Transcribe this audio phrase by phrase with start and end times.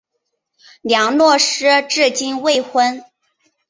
[0.81, 3.03] 梁洛施至今未婚。